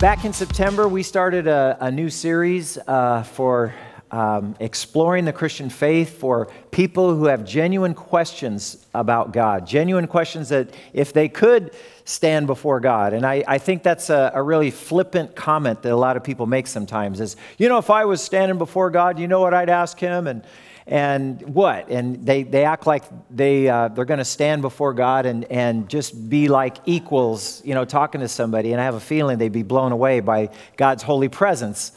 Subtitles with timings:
[0.00, 3.74] Back in September, we started a, a new series uh, for
[4.10, 10.48] um, exploring the Christian faith for people who have genuine questions about God, genuine questions
[10.48, 11.74] that if they could
[12.06, 13.12] stand before God.
[13.12, 16.46] And I, I think that's a, a, really flippant comment that a lot of people
[16.46, 19.68] make sometimes is, you know, if I was standing before God, you know what I'd
[19.68, 20.26] ask him?
[20.26, 20.42] And
[20.90, 21.88] and what?
[21.88, 25.88] And they, they act like they, uh, they're going to stand before God and, and
[25.88, 28.72] just be like equals, you know, talking to somebody.
[28.72, 31.92] And I have a feeling they'd be blown away by God's holy presence.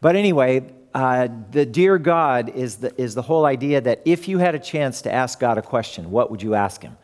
[0.00, 4.38] But anyway, uh, the dear God is the, is the whole idea that if you
[4.38, 6.96] had a chance to ask God a question, what would you ask him?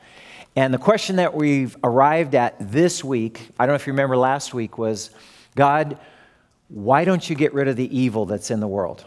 [0.57, 4.17] And the question that we've arrived at this week, I don't know if you remember
[4.17, 5.11] last week, was
[5.57, 5.99] God,
[6.69, 9.05] why don't you get rid of the evil that's in the world?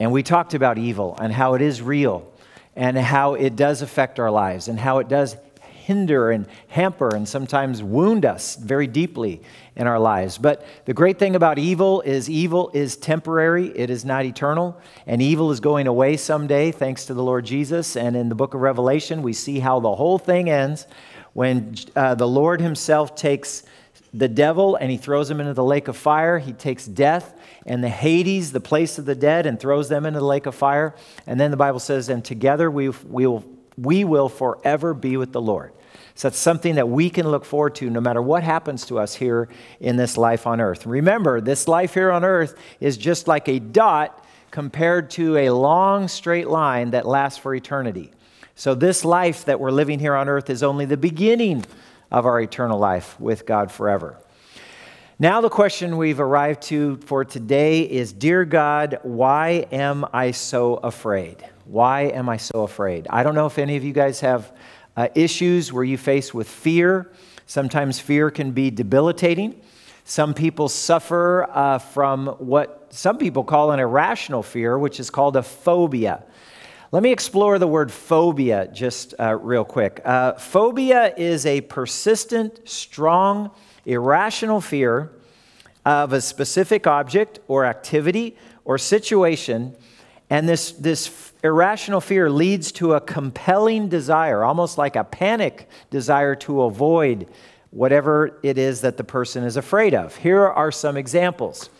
[0.00, 2.26] And we talked about evil and how it is real
[2.74, 7.28] and how it does affect our lives and how it does hinder and hamper and
[7.28, 9.42] sometimes wound us very deeply
[9.76, 10.38] in our lives.
[10.38, 15.20] But the great thing about evil is evil is temporary, it is not eternal, and
[15.20, 17.96] evil is going away someday thanks to the Lord Jesus.
[17.96, 20.86] And in the book of Revelation, we see how the whole thing ends
[21.32, 23.64] when uh, the Lord Himself takes
[24.12, 26.38] the devil and he throws him into the lake of fire.
[26.38, 27.34] He takes death
[27.66, 30.54] and the Hades, the place of the dead, and throws them into the lake of
[30.54, 30.94] fire.
[31.26, 33.44] And then the Bible says, and together we, we, will,
[33.76, 35.72] we will forever be with the Lord.
[36.14, 39.14] So that's something that we can look forward to no matter what happens to us
[39.14, 40.86] here in this life on earth.
[40.86, 46.08] Remember, this life here on earth is just like a dot compared to a long
[46.08, 48.10] straight line that lasts for eternity.
[48.54, 51.64] So, this life that we're living here on earth is only the beginning
[52.10, 54.16] of our eternal life with God forever.
[55.18, 60.76] Now, the question we've arrived to for today is Dear God, why am I so
[60.76, 61.44] afraid?
[61.66, 63.06] Why am I so afraid?
[63.10, 64.52] I don't know if any of you guys have
[64.96, 67.12] uh, issues where you face with fear.
[67.44, 69.60] Sometimes fear can be debilitating.
[70.04, 75.36] Some people suffer uh, from what some people call an irrational fear, which is called
[75.36, 76.24] a phobia.
[76.92, 80.00] Let me explore the word phobia just uh, real quick.
[80.04, 83.52] Uh, phobia is a persistent, strong,
[83.86, 85.12] irrational fear
[85.86, 89.76] of a specific object or activity or situation.
[90.30, 96.34] And this, this irrational fear leads to a compelling desire, almost like a panic desire
[96.36, 97.28] to avoid
[97.70, 100.16] whatever it is that the person is afraid of.
[100.16, 101.70] Here are some examples.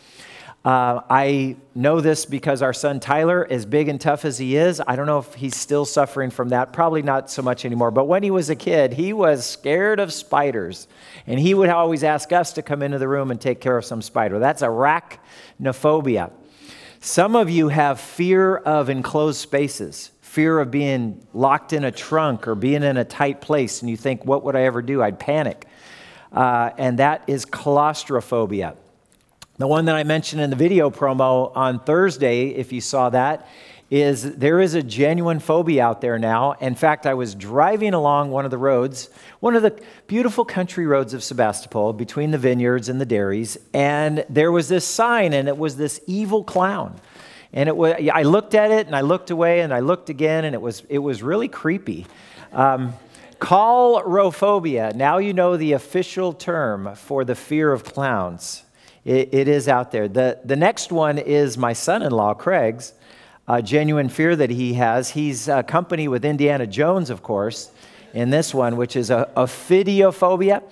[0.62, 4.82] Uh, I know this because our son Tyler, as big and tough as he is,
[4.86, 6.74] I don't know if he's still suffering from that.
[6.74, 7.90] Probably not so much anymore.
[7.90, 10.86] But when he was a kid, he was scared of spiders.
[11.26, 13.86] And he would always ask us to come into the room and take care of
[13.86, 14.38] some spider.
[14.38, 16.30] That's arachnophobia.
[17.00, 22.46] Some of you have fear of enclosed spaces, fear of being locked in a trunk
[22.46, 23.80] or being in a tight place.
[23.80, 25.02] And you think, what would I ever do?
[25.02, 25.64] I'd panic.
[26.30, 28.76] Uh, and that is claustrophobia.
[29.60, 33.46] The one that I mentioned in the video promo on Thursday, if you saw that,
[33.90, 36.52] is there is a genuine phobia out there now.
[36.52, 39.10] In fact, I was driving along one of the roads,
[39.40, 44.24] one of the beautiful country roads of Sebastopol between the vineyards and the dairies, and
[44.30, 46.98] there was this sign, and it was this evil clown.
[47.52, 50.46] And it was, I looked at it and I looked away and I looked again,
[50.46, 52.06] and it was, it was really creepy.
[52.54, 52.94] Um,
[53.40, 54.94] Coulrophobia.
[54.94, 58.64] Now you know the official term for the fear of clowns.
[59.10, 60.06] It, it is out there.
[60.06, 62.92] The, the next one is my son in law, Craig's
[63.48, 65.10] uh, genuine fear that he has.
[65.10, 67.72] He's a company with Indiana Jones, of course,
[68.14, 70.62] in this one, which is a, ophidiophobia,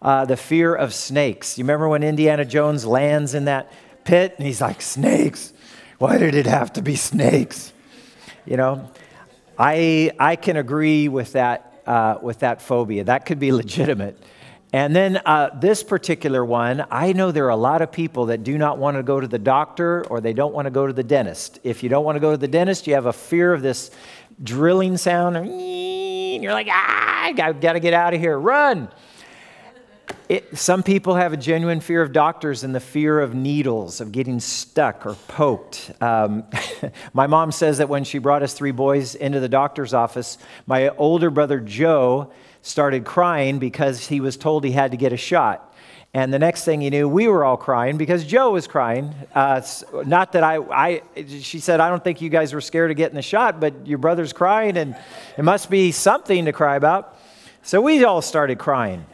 [0.00, 1.58] uh, the fear of snakes.
[1.58, 3.70] You remember when Indiana Jones lands in that
[4.04, 5.52] pit and he's like, Snakes?
[5.98, 7.74] Why did it have to be snakes?
[8.46, 8.90] You know,
[9.58, 13.04] I, I can agree with that, uh, with that phobia.
[13.04, 14.18] That could be legitimate.
[14.72, 18.44] And then uh, this particular one, I know there are a lot of people that
[18.44, 20.92] do not want to go to the doctor or they don't want to go to
[20.92, 21.58] the dentist.
[21.64, 23.90] If you don't want to go to the dentist, you have a fear of this
[24.42, 28.88] drilling sound, and you're like, ah, I got to get out of here, run.
[30.28, 34.12] It, some people have a genuine fear of doctors and the fear of needles, of
[34.12, 35.90] getting stuck or poked.
[36.02, 36.44] Um,
[37.14, 40.36] my mom says that when she brought us three boys into the doctor's office,
[40.66, 42.30] my older brother Joe
[42.68, 45.64] started crying because he was told he had to get a shot.
[46.14, 49.14] And the next thing he knew, we were all crying because Joe was crying.
[49.34, 49.60] Uh,
[50.06, 53.14] not that I, I, she said, I don't think you guys were scared of getting
[53.14, 54.96] the shot, but your brother's crying and
[55.36, 57.18] it must be something to cry about.
[57.62, 59.04] So we all started crying.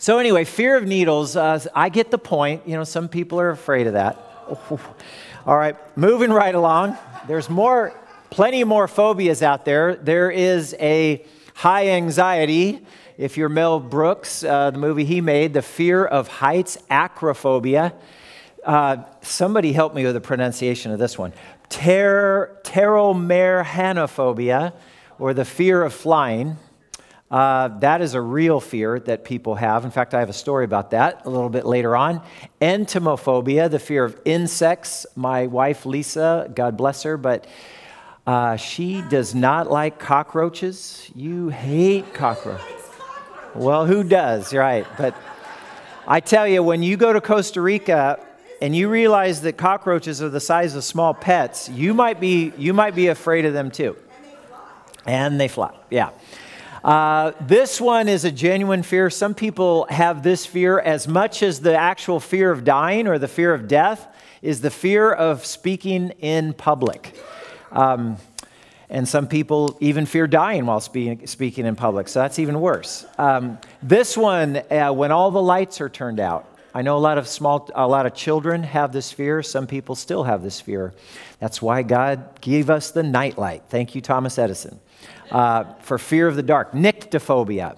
[0.00, 2.68] So, anyway, fear of needles, uh, I get the point.
[2.68, 4.16] You know, some people are afraid of that.
[5.46, 6.96] All right, moving right along.
[7.26, 7.98] There's more,
[8.30, 9.96] plenty more phobias out there.
[9.96, 11.24] There is a
[11.58, 12.80] high anxiety.
[13.16, 17.94] if you're Mel Brooks, uh, the movie he made, The Fear of Heights, acrophobia.
[18.62, 21.32] Uh, somebody help me with the pronunciation of this one.
[21.68, 24.72] Ter- pteromerhanophobia,
[25.18, 26.58] or the fear of flying.
[27.28, 29.84] Uh, that is a real fear that people have.
[29.84, 32.22] In fact, I have a story about that a little bit later on.
[32.60, 35.06] Entomophobia, the fear of insects.
[35.16, 37.48] My wife, Lisa, God bless her, but
[38.28, 41.10] uh, she does not like cockroaches.
[41.14, 42.84] You hate cockroaches.
[43.54, 44.86] Well, who does, right?
[44.98, 45.14] But
[46.06, 48.20] I tell you, when you go to Costa Rica
[48.60, 52.74] and you realize that cockroaches are the size of small pets, you might be, you
[52.74, 53.96] might be afraid of them too.
[55.06, 56.10] And they fly, yeah.
[56.84, 59.08] Uh, this one is a genuine fear.
[59.08, 63.26] Some people have this fear as much as the actual fear of dying or the
[63.26, 64.06] fear of death
[64.42, 67.16] is the fear of speaking in public.
[67.72, 68.16] Um,
[68.90, 73.04] and some people even fear dying while speak, speaking in public, so that's even worse.
[73.18, 77.18] Um, this one, uh, when all the lights are turned out, I know a lot
[77.18, 79.42] of small, a lot of children have this fear.
[79.42, 80.94] Some people still have this fear.
[81.38, 83.64] That's why God gave us the nightlight.
[83.68, 84.78] Thank you, Thomas Edison
[85.30, 87.76] uh, for fear of the dark, nyctophobia.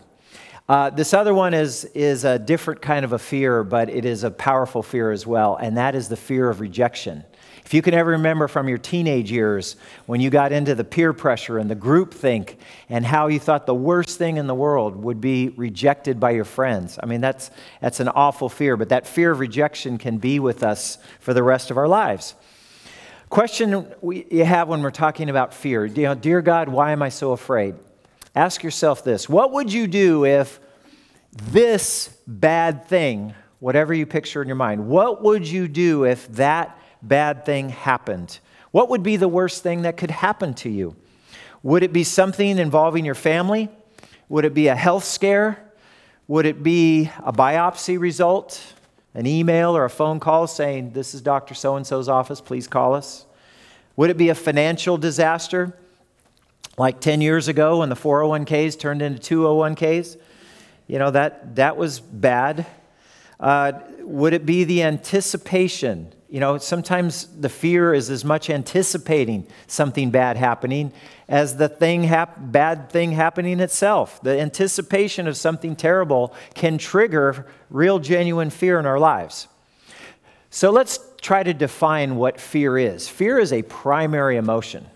[0.70, 4.22] Uh, this other one is, is a different kind of a fear, but it is
[4.22, 7.24] a powerful fear as well, and that is the fear of rejection.
[7.64, 9.74] If you can ever remember from your teenage years
[10.06, 12.56] when you got into the peer pressure and the group think
[12.88, 16.44] and how you thought the worst thing in the world would be rejected by your
[16.44, 17.00] friends.
[17.02, 17.50] I mean, that's,
[17.80, 21.42] that's an awful fear, but that fear of rejection can be with us for the
[21.42, 22.36] rest of our lives.
[23.28, 27.02] Question we, you have when we're talking about fear you know, Dear God, why am
[27.02, 27.74] I so afraid?
[28.34, 30.60] Ask yourself this What would you do if
[31.32, 36.78] this bad thing, whatever you picture in your mind, what would you do if that
[37.02, 38.38] bad thing happened?
[38.70, 40.96] What would be the worst thing that could happen to you?
[41.62, 43.68] Would it be something involving your family?
[44.28, 45.58] Would it be a health scare?
[46.28, 48.74] Would it be a biopsy result?
[49.14, 51.54] an email or a phone call saying, This is Dr.
[51.54, 53.26] So and so's office, please call us?
[53.96, 55.76] Would it be a financial disaster
[56.80, 60.16] like 10 years ago when the 401ks turned into 201ks?
[60.88, 62.66] You know, that, that was bad.
[63.38, 69.48] Uh, would it be the anticipation you know, sometimes the fear is as much anticipating
[69.66, 70.92] something bad happening
[71.28, 74.22] as the thing hap- bad thing happening itself.
[74.22, 79.48] The anticipation of something terrible can trigger real, genuine fear in our lives.
[80.50, 83.08] So let's try to define what fear is.
[83.08, 84.86] Fear is a primary emotion.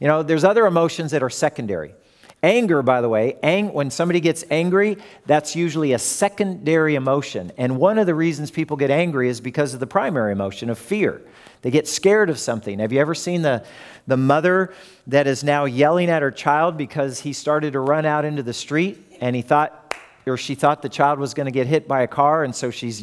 [0.00, 1.94] You know, there's other emotions that are secondary.
[2.42, 4.96] Anger, by the way, ang- when somebody gets angry,
[5.26, 7.50] that's usually a secondary emotion.
[7.58, 10.78] And one of the reasons people get angry is because of the primary emotion of
[10.78, 11.20] fear.
[11.62, 12.78] They get scared of something.
[12.78, 13.64] Have you ever seen the,
[14.06, 14.72] the mother
[15.08, 18.52] that is now yelling at her child because he started to run out into the
[18.52, 22.02] street and he thought, or she thought the child was going to get hit by
[22.02, 23.02] a car, and so she's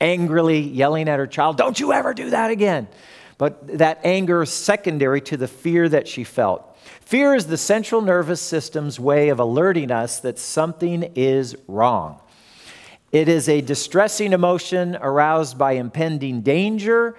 [0.00, 2.88] angrily yelling at her child, Don't you ever do that again.
[3.42, 6.78] But that anger is secondary to the fear that she felt.
[7.00, 12.20] Fear is the central nervous system's way of alerting us that something is wrong.
[13.10, 17.16] It is a distressing emotion aroused by impending danger,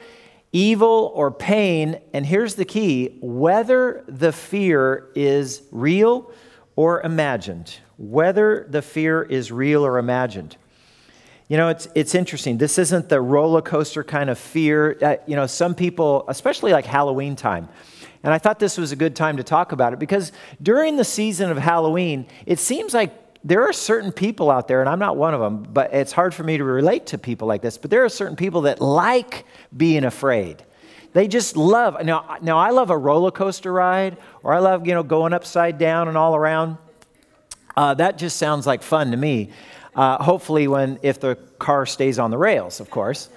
[0.54, 2.00] evil, or pain.
[2.14, 6.32] And here's the key whether the fear is real
[6.78, 7.80] or imagined.
[7.98, 10.56] Whether the fear is real or imagined.
[11.48, 12.58] You know, it's, it's interesting.
[12.58, 14.98] This isn't the roller coaster kind of fear.
[15.02, 17.70] Uh, you know, some people, especially like Halloween time,
[18.24, 20.32] and I thought this was a good time to talk about it because
[20.62, 24.90] during the season of Halloween, it seems like there are certain people out there, and
[24.90, 27.62] I'm not one of them, but it's hard for me to relate to people like
[27.62, 29.46] this, but there are certain people that like
[29.76, 30.64] being afraid.
[31.12, 32.04] They just love.
[32.06, 35.78] Now, now I love a roller coaster ride, or I love, you know, going upside
[35.78, 36.78] down and all around.
[37.76, 39.52] Uh, that just sounds like fun to me.
[39.96, 43.30] Uh, hopefully, when if the car stays on the rails, of course.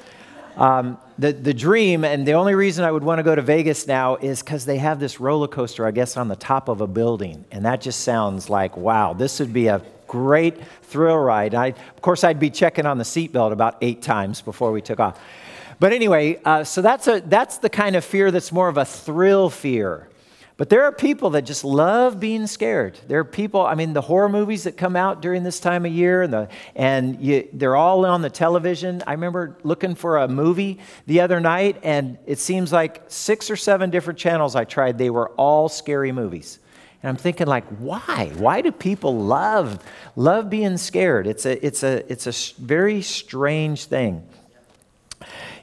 [0.57, 3.87] Um, the, the dream, and the only reason I would want to go to Vegas
[3.87, 6.87] now is because they have this roller coaster, I guess, on the top of a
[6.87, 7.45] building.
[7.51, 11.55] And that just sounds like, wow, this would be a great thrill ride.
[11.55, 14.99] I, of course, I'd be checking on the seatbelt about eight times before we took
[14.99, 15.21] off.
[15.79, 18.85] But anyway, uh, so that's, a, that's the kind of fear that's more of a
[18.87, 20.09] thrill fear.
[20.59, 22.99] But there are people that just love being scared.
[23.09, 25.93] There are people, I mean, the horror movies that come out during this time of
[25.93, 29.03] year, and, the, and you, they're all on the television.
[29.07, 33.57] I remember looking for a movie the other night, and it seems like six or
[33.57, 36.59] seven different channels I tried, they were all scary movies.
[37.03, 38.33] And I'm thinking, like, why?
[38.37, 39.85] Why do people love,
[40.17, 41.27] love being scared?
[41.27, 44.27] It's a, it's a, it's a very strange thing.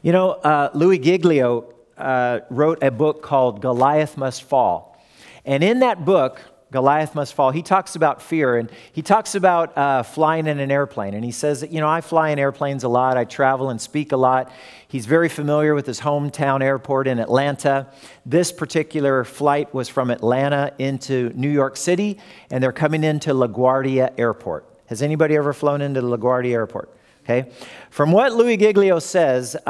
[0.04, 1.73] You know, uh, Louis Giglio
[2.04, 4.98] uh, wrote a book called Goliath Must Fall.
[5.46, 6.42] And in that book,
[6.74, 7.52] Goliath must fall.
[7.52, 11.14] He talks about fear and he talks about uh, flying in an airplane.
[11.14, 14.12] And he says, You know, I fly in airplanes a lot, I travel and speak
[14.12, 14.52] a lot.
[14.88, 17.88] He's very familiar with his hometown airport in Atlanta.
[18.26, 22.18] This particular flight was from Atlanta into New York City,
[22.50, 24.66] and they're coming into LaGuardia Airport.
[24.88, 26.90] Has anybody ever flown into LaGuardia Airport?
[27.24, 27.50] Okay.
[27.90, 29.70] From what Louis Giglio says, uh,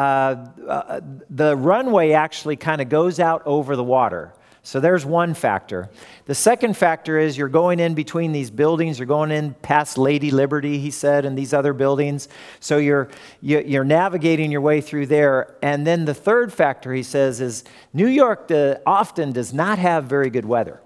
[0.67, 4.33] uh, the runway actually kind of goes out over the water.
[4.65, 5.89] So there's one factor.
[6.25, 8.97] The second factor is you're going in between these buildings.
[8.97, 12.29] You're going in past Lady Liberty, he said, and these other buildings.
[12.61, 13.09] So you're,
[13.41, 15.57] you're navigating your way through there.
[15.61, 20.05] And then the third factor, he says, is New York uh, often does not have
[20.05, 20.79] very good weather.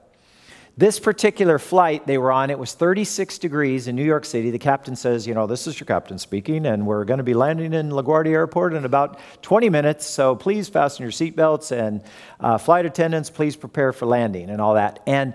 [0.79, 4.51] This particular flight they were on, it was 36 degrees in New York City.
[4.51, 7.33] The captain says, You know, this is your captain speaking, and we're going to be
[7.33, 12.03] landing in LaGuardia Airport in about 20 minutes, so please fasten your seatbelts, and
[12.39, 15.01] uh, flight attendants, please prepare for landing, and all that.
[15.07, 15.33] And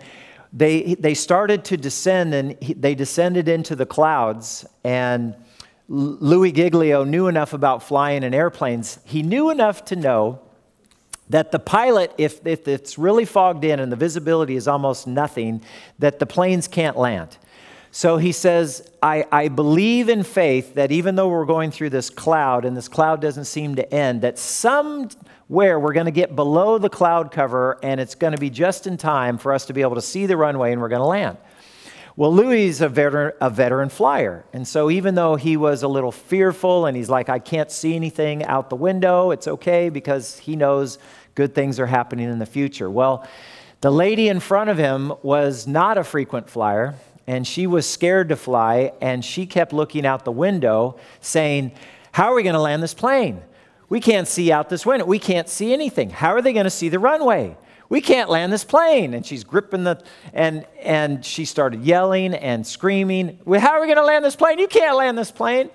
[0.53, 5.35] they, they started to descend, and he, they descended into the clouds, and
[5.89, 9.01] Louis Giglio knew enough about flying in airplanes.
[9.05, 10.41] He knew enough to know
[11.33, 15.63] that the pilot, if, if it's really fogged in and the visibility is almost nothing,
[15.99, 17.39] that the planes can't land.
[17.91, 22.11] So he says, I, I believe in faith that even though we're going through this
[22.11, 26.79] cloud and this cloud doesn't seem to end, that somewhere we're going to get below
[26.79, 29.83] the cloud cover and it's going to be just in time for us to be
[29.83, 31.39] able to see the runway and we're going to land.
[32.15, 34.45] Well, Louis is a veteran, a veteran flyer.
[34.53, 37.97] And so even though he was a little fearful and he's like, I can't see
[37.97, 40.99] anything out the window, it's okay because he knows
[41.35, 42.91] good things are happening in the future.
[42.91, 43.27] Well,
[43.81, 46.95] the lady in front of him was not a frequent flyer,
[47.27, 51.73] and she was scared to fly, and she kept looking out the window saying,
[52.13, 53.43] How are we going to land this plane?
[53.89, 55.05] We can't see out this window.
[55.05, 56.11] We can't see anything.
[56.11, 57.57] How are they going to see the runway?
[57.89, 59.13] We can't land this plane.
[59.13, 63.99] And she's gripping the, and, and she started yelling and screaming, How are we going
[63.99, 64.59] to land this plane?
[64.59, 65.69] You can't land this plane.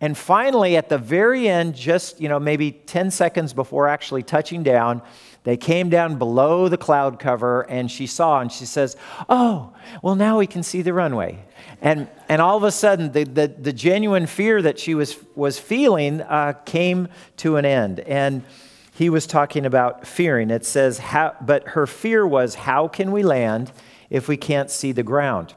[0.00, 4.62] And finally, at the very end, just you know, maybe 10 seconds before actually touching
[4.62, 5.02] down,
[5.42, 8.96] they came down below the cloud cover and she saw and she says,
[9.28, 11.44] Oh, well, now we can see the runway.
[11.80, 15.58] And, and all of a sudden, the, the, the genuine fear that she was, was
[15.58, 18.00] feeling uh, came to an end.
[18.00, 18.44] And
[18.92, 20.50] he was talking about fearing.
[20.50, 23.72] It says, how, But her fear was, How can we land
[24.10, 25.54] if we can't see the ground?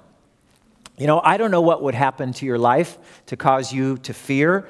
[1.01, 4.13] You know, I don't know what would happen to your life to cause you to
[4.13, 4.69] fear.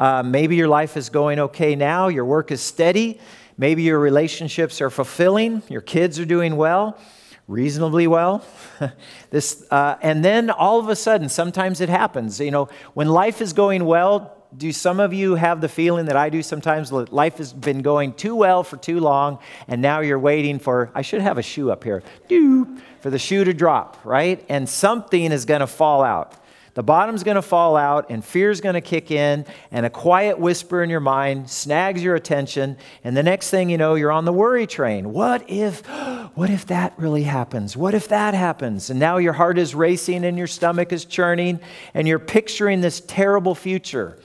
[0.00, 3.20] Uh, maybe your life is going okay now, your work is steady,
[3.56, 6.98] maybe your relationships are fulfilling, your kids are doing well,
[7.46, 8.44] reasonably well.
[9.30, 12.40] this, uh, and then all of a sudden, sometimes it happens.
[12.40, 16.16] You know, when life is going well, do some of you have the feeling that
[16.16, 16.90] I do sometimes?
[16.90, 20.90] That life has been going too well for too long, and now you're waiting for,
[20.94, 24.44] I should have a shoe up here, Doop, for the shoe to drop, right?
[24.48, 26.34] And something is going to fall out.
[26.74, 30.38] The bottom's going to fall out, and fear's going to kick in, and a quiet
[30.38, 34.24] whisper in your mind snags your attention, and the next thing you know, you're on
[34.24, 35.12] the worry train.
[35.12, 35.84] What if,
[36.36, 37.76] what if that really happens?
[37.76, 38.90] What if that happens?
[38.90, 41.58] And now your heart is racing, and your stomach is churning,
[41.94, 44.16] and you're picturing this terrible future.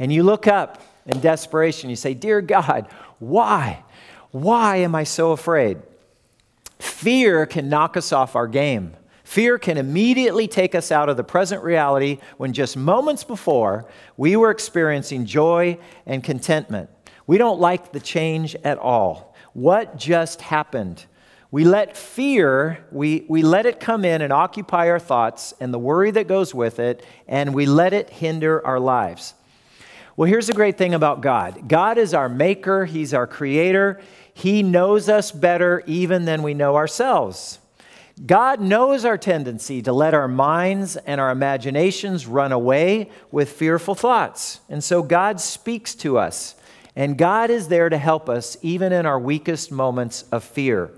[0.00, 2.88] And you look up in desperation, you say, Dear God,
[3.20, 3.84] why?
[4.30, 5.80] Why am I so afraid?
[6.78, 8.96] Fear can knock us off our game.
[9.24, 14.34] Fear can immediately take us out of the present reality when just moments before we
[14.36, 16.88] were experiencing joy and contentment.
[17.26, 19.36] We don't like the change at all.
[19.52, 21.04] What just happened?
[21.50, 25.78] We let fear, we, we let it come in and occupy our thoughts and the
[25.78, 29.34] worry that goes with it, and we let it hinder our lives.
[30.20, 34.02] Well, here's the great thing about God God is our maker, He's our creator.
[34.34, 37.58] He knows us better even than we know ourselves.
[38.26, 43.94] God knows our tendency to let our minds and our imaginations run away with fearful
[43.94, 44.60] thoughts.
[44.68, 46.54] And so God speaks to us,
[46.94, 50.90] and God is there to help us even in our weakest moments of fear.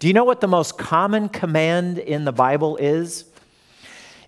[0.00, 3.26] Do you know what the most common command in the Bible is?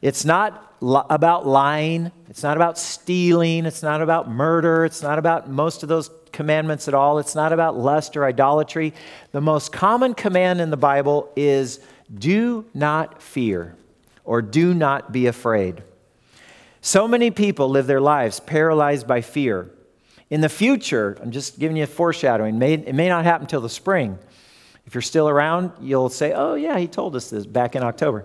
[0.01, 2.13] It's not about lying.
[2.29, 3.67] It's not about stealing.
[3.67, 4.85] It's not about murder.
[4.85, 7.19] It's not about most of those commandments at all.
[7.19, 8.93] It's not about lust or idolatry.
[9.33, 11.81] The most common command in the Bible is
[12.15, 13.75] do not fear
[14.25, 15.83] or do not be afraid.
[16.81, 19.71] So many people live their lives paralyzed by fear.
[20.29, 23.69] In the future, I'm just giving you a foreshadowing, it may not happen until the
[23.71, 24.19] spring.
[24.87, 28.25] If you're still around, you'll say, oh, yeah, he told us this back in October.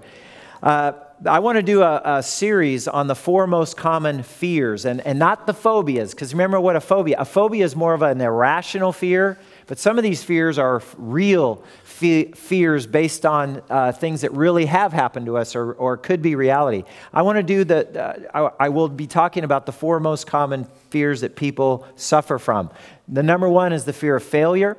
[0.61, 5.01] Uh, I want to do a, a, series on the four most common fears and,
[5.01, 8.19] and not the phobias, because remember what a phobia, a phobia is more of an
[8.19, 9.37] irrational fear,
[9.67, 14.65] but some of these fears are real fe- fears based on uh, things that really
[14.65, 16.85] have happened to us or, or could be reality.
[17.13, 20.25] I want to do the, uh, I, I will be talking about the four most
[20.25, 22.71] common fears that people suffer from.
[23.07, 24.75] The number one is the fear of failure,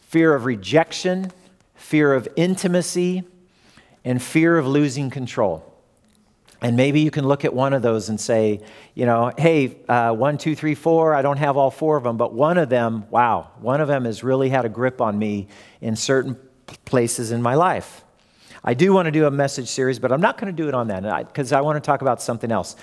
[0.00, 1.30] fear of rejection,
[1.76, 3.22] fear of intimacy,
[4.04, 5.66] and fear of losing control.
[6.62, 8.60] And maybe you can look at one of those and say,
[8.94, 12.18] you know, hey, uh, one, two, three, four, I don't have all four of them,
[12.18, 15.48] but one of them, wow, one of them has really had a grip on me
[15.80, 16.38] in certain
[16.84, 18.04] places in my life.
[18.62, 20.74] I do want to do a message series, but I'm not going to do it
[20.74, 22.76] on that because I want to talk about something else.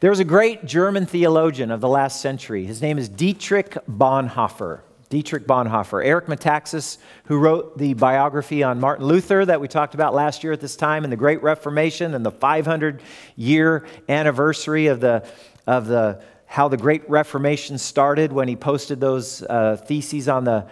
[0.00, 2.64] There was a great German theologian of the last century.
[2.64, 4.80] His name is Dietrich Bonhoeffer.
[5.10, 6.04] Dietrich Bonhoeffer.
[6.04, 10.52] Eric Metaxas, who wrote the biography on Martin Luther that we talked about last year
[10.52, 13.02] at this time, and the Great Reformation and the 500
[13.34, 15.28] year anniversary of the,
[15.66, 20.66] of the how the Great Reformation started when he posted those uh, theses on the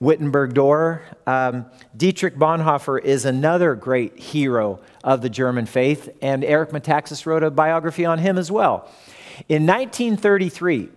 [0.00, 1.02] Wittenberg door.
[1.26, 1.66] Um,
[1.96, 7.50] Dietrich Bonhoeffer is another great hero of the German faith, and Eric Metaxas wrote a
[7.50, 8.90] biography on him as well.
[9.48, 10.88] In 1933,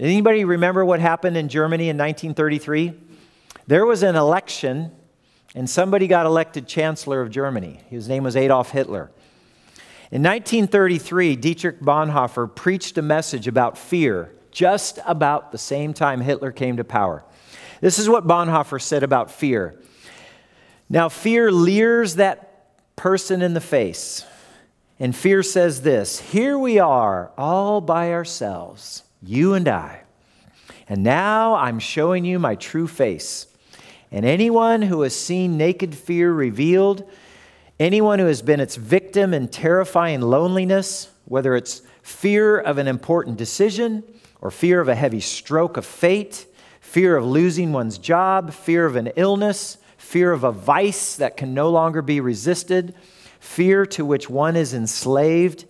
[0.00, 2.92] Anybody remember what happened in Germany in 1933?
[3.66, 4.92] There was an election,
[5.56, 7.80] and somebody got elected Chancellor of Germany.
[7.88, 9.10] His name was Adolf Hitler.
[10.12, 16.52] In 1933, Dietrich Bonhoeffer preached a message about fear just about the same time Hitler
[16.52, 17.24] came to power.
[17.80, 19.80] This is what Bonhoeffer said about fear.
[20.88, 24.24] Now, fear leers that person in the face.
[25.00, 30.02] And fear says this Here we are, all by ourselves you and I.
[30.88, 33.46] And now I'm showing you my true face.
[34.10, 37.08] And anyone who has seen naked fear revealed,
[37.78, 43.36] anyone who has been its victim in terrifying loneliness, whether it's fear of an important
[43.36, 44.02] decision
[44.40, 46.46] or fear of a heavy stroke of fate,
[46.80, 51.52] fear of losing one's job, fear of an illness, fear of a vice that can
[51.52, 52.94] no longer be resisted,
[53.40, 55.66] fear to which one is enslaved,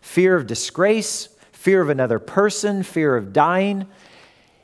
[0.00, 1.28] fear of disgrace,
[1.68, 3.86] fear of another person, fear of dying.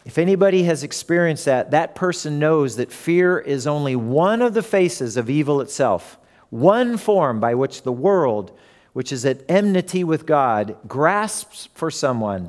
[0.07, 4.63] If anybody has experienced that, that person knows that fear is only one of the
[4.63, 8.57] faces of evil itself, one form by which the world,
[8.95, 12.49] which is at enmity with God, grasps for someone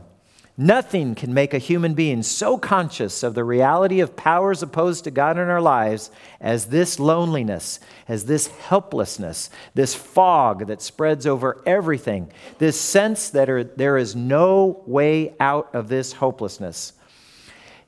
[0.58, 5.12] Nothing can make a human being so conscious of the reality of powers opposed to
[5.12, 11.62] God in our lives as this loneliness, as this helplessness, this fog that spreads over
[11.66, 16.94] everything, this sense that are, there is no way out of this hopelessness.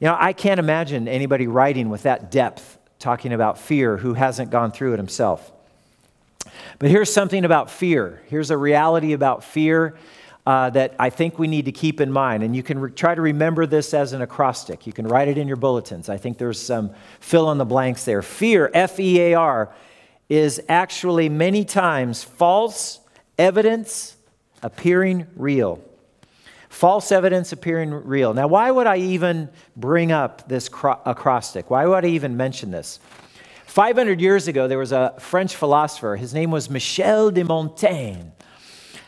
[0.02, 4.52] You know, I can't imagine anybody writing with that depth talking about fear who hasn't
[4.52, 5.54] gone through it himself.
[6.80, 8.22] But here's something about fear.
[8.28, 9.96] Here's a reality about fear
[10.48, 12.42] uh, that I think we need to keep in mind.
[12.42, 14.88] And you can re- try to remember this as an acrostic.
[14.88, 16.08] You can write it in your bulletins.
[16.08, 18.22] I think there's some fill in the blanks there.
[18.22, 19.76] Fear, F E A R,
[20.30, 23.02] is actually many times false
[23.38, 24.16] evidence
[24.64, 25.84] appearing real.
[26.70, 28.34] False evidence appearing real.
[28.34, 31.70] Now, why would I even bring up this cro- acrostic?
[31.70, 33.02] Why would I even mention this?
[33.66, 36.16] 500 years ago, there was a French philosopher.
[36.16, 38.30] His name was Michel de Montaigne.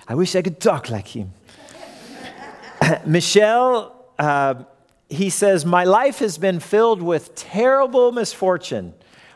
[0.10, 1.32] I wish I could talk like him.
[3.06, 4.56] Michelle, uh,
[5.08, 8.96] he says, My life has been filled with terrible misfortune,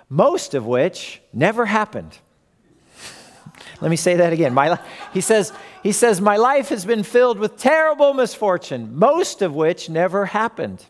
[0.10, 2.18] most of which never happened.
[3.82, 4.56] Let me say that again.
[4.56, 4.80] My,
[5.14, 9.90] he, says, he says, My life has been filled with terrible misfortune, most of which
[9.90, 10.84] never happened.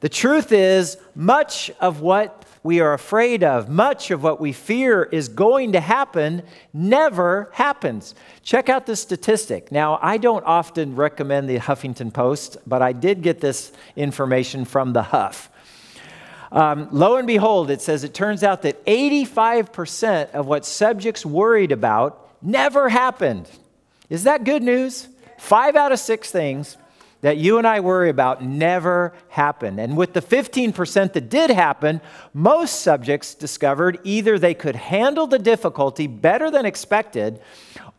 [0.00, 5.04] The truth is, much of what we are afraid of, much of what we fear
[5.04, 6.42] is going to happen,
[6.74, 8.14] never happens.
[8.42, 9.72] Check out this statistic.
[9.72, 14.92] Now, I don't often recommend the Huffington Post, but I did get this information from
[14.92, 15.50] the Huff.
[16.52, 21.72] Um, lo and behold, it says it turns out that 85% of what subjects worried
[21.72, 23.48] about never happened.
[24.10, 25.08] Is that good news?
[25.38, 26.76] Five out of six things
[27.20, 29.78] that you and I worry about never happened.
[29.78, 32.00] And with the 15% that did happen,
[32.32, 37.40] most subjects discovered either they could handle the difficulty better than expected,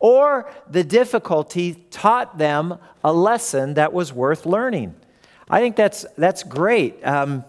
[0.00, 4.94] or the difficulty taught them a lesson that was worth learning.
[5.48, 7.04] I think that's, that's great.
[7.06, 7.44] Um,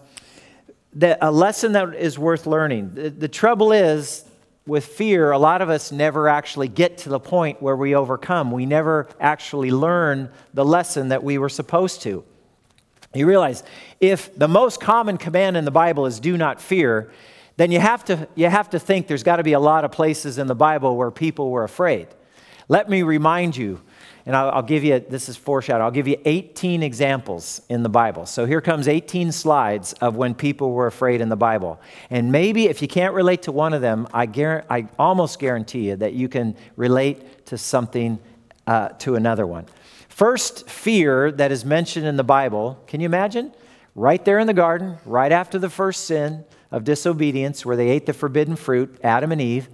[0.94, 2.94] that a lesson that is worth learning.
[2.94, 4.24] The, the trouble is,
[4.66, 8.50] with fear, a lot of us never actually get to the point where we overcome.
[8.50, 12.24] We never actually learn the lesson that we were supposed to.
[13.14, 13.62] You realize
[14.00, 17.12] if the most common command in the Bible is do not fear,
[17.56, 19.92] then you have to, you have to think there's got to be a lot of
[19.92, 22.08] places in the Bible where people were afraid.
[22.68, 23.80] Let me remind you
[24.26, 27.90] And I'll, I'll, give you, this is foreshadow, I'll give you 18 examples in the
[27.90, 28.24] Bible.
[28.24, 31.78] So here comes 18 slides of when people were afraid in the Bible.
[32.08, 35.88] And maybe if you can't relate to one of them, I, guarantee, I almost guarantee
[35.88, 38.18] you that you can relate to something,
[38.66, 39.66] uh, to another one.
[40.08, 43.52] First fear that is mentioned in the Bible, can you imagine?
[43.94, 48.06] Right there in the garden, right after the first sin of disobedience, where they ate
[48.06, 49.68] the forbidden fruit, Adam and Eve.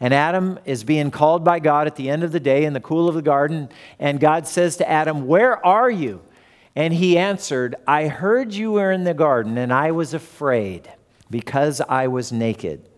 [0.00, 2.80] And Adam is being called by God at the end of the day in the
[2.80, 3.68] cool of the garden.
[3.98, 6.22] And God says to Adam, Where are you?
[6.74, 10.90] And he answered, I heard you were in the garden, and I was afraid
[11.28, 12.88] because I was naked.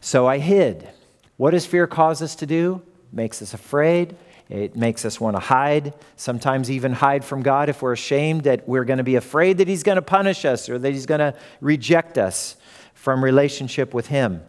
[0.00, 0.88] So I hid.
[1.36, 2.82] What does fear cause us to do?
[3.10, 4.16] Makes us afraid.
[4.50, 8.68] It makes us want to hide, sometimes even hide from God if we're ashamed that
[8.68, 11.20] we're going to be afraid that He's going to punish us or that He's going
[11.20, 12.56] to reject us
[12.92, 14.42] from relationship with Him.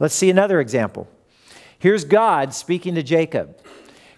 [0.00, 1.06] Let's see another example.
[1.78, 3.56] Here's God speaking to Jacob.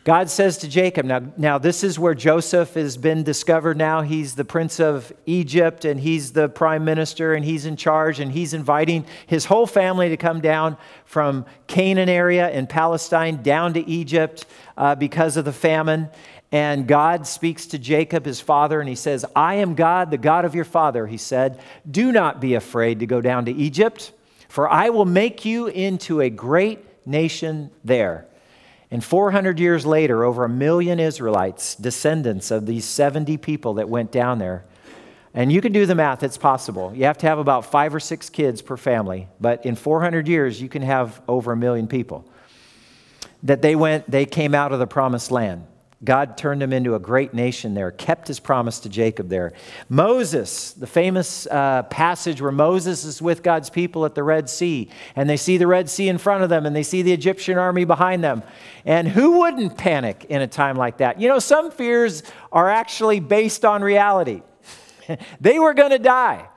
[0.05, 4.03] God says to Jacob, now, now this is where Joseph has been discovered now.
[4.03, 8.33] He's the prince of Egypt and he's the prime minister and he's in charge and
[8.33, 13.89] he's inviting his whole family to come down from Canaan area in Palestine down to
[13.89, 16.09] Egypt uh, because of the famine.
[16.51, 20.45] And God speaks to Jacob, his father, and he says, I am God, the God
[20.45, 21.07] of your father.
[21.07, 24.13] He said, Do not be afraid to go down to Egypt,
[24.53, 28.27] for I will make you into a great nation there.
[28.91, 34.13] And 400 years later, over a million Israelites, descendants of these 70 people that went
[34.13, 34.67] down there.
[35.33, 36.93] And you can do the math, it's possible.
[36.95, 40.61] You have to have about five or six kids per family, but in 400 years,
[40.61, 42.31] you can have over a million people.
[43.45, 45.65] That they went, they came out of the promised land.
[46.05, 49.53] God turned him into a great nation there, kept his promise to Jacob there.
[49.89, 54.91] Moses, the famous uh, passage where Moses is with God's people at the Red Sea,
[55.15, 57.57] and they see the Red Sea in front of them, and they see the Egyptian
[57.57, 58.43] army behind them.
[58.85, 61.21] And who wouldn't panic in a time like that?
[61.21, 64.43] You know, some fears are actually based on reality.
[65.41, 66.49] they were going to die.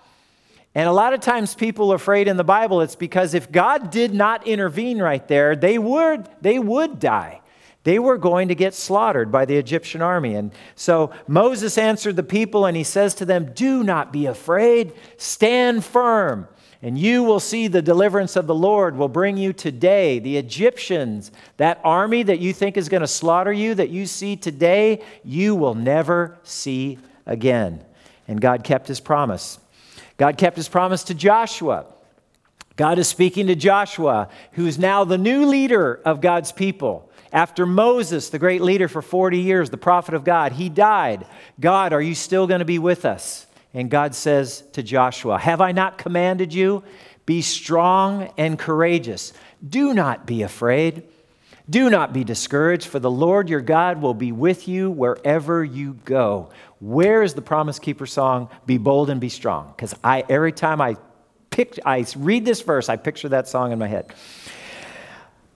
[0.74, 3.92] And a lot of times people are afraid in the Bible, it's because if God
[3.92, 7.42] did not intervene right there, they would, they would die.
[7.86, 10.34] They were going to get slaughtered by the Egyptian army.
[10.34, 14.94] And so Moses answered the people and he says to them, Do not be afraid,
[15.18, 16.48] stand firm,
[16.82, 20.18] and you will see the deliverance of the Lord will bring you today.
[20.18, 24.36] The Egyptians, that army that you think is going to slaughter you, that you see
[24.36, 27.86] today, you will never see again.
[28.28, 29.60] And God kept his promise.
[30.18, 31.86] God kept his promise to Joshua.
[32.78, 37.12] God is speaking to Joshua, who's now the new leader of God's people.
[37.32, 41.26] After Moses, the great leader for 40 years, the prophet of God, he died.
[41.60, 43.48] God, are you still going to be with us?
[43.74, 46.84] And God says to Joshua, Have I not commanded you?
[47.26, 49.34] Be strong and courageous.
[49.68, 51.04] Do not be afraid.
[51.70, 55.96] Do not be discouraged, for the Lord your God will be with you wherever you
[56.06, 56.52] go.
[56.80, 58.50] Where is the Promise Keeper song?
[58.68, 59.74] Be bold and be strong.
[59.76, 60.98] Because I every time I
[61.50, 64.14] pick, I read this verse, I picture that song in my head.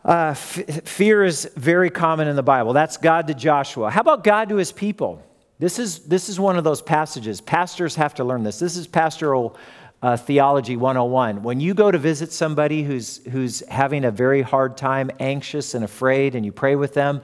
[0.04, 2.74] Uh, f- fear is very common in the Bible.
[2.74, 3.90] That's God to Joshua.
[3.90, 5.24] How about God to his people?
[5.60, 7.42] This is, this is one of those passages.
[7.42, 8.60] Pastors have to learn this.
[8.60, 9.58] This is pastoral
[10.02, 11.44] uh, theology 101.
[11.44, 15.84] When you go to visit somebody who's, who's having a very hard time, anxious and
[15.84, 17.22] afraid, and you pray with them,